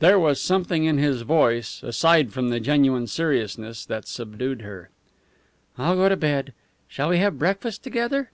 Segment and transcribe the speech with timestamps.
[0.00, 4.90] There was something in his voice, aside from the genuine seriousness, that subdued her.
[5.78, 6.52] "I'll go to bed.
[6.88, 8.32] Shall we have breakfast together?"